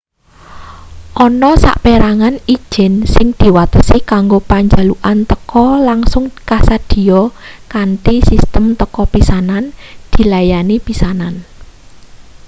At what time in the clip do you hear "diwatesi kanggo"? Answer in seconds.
3.41-4.39